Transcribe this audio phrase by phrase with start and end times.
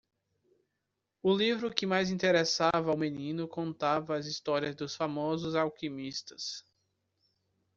[1.21, 6.65] O livro que mais interessava ao menino contava as histórias dos famosos alquimistas.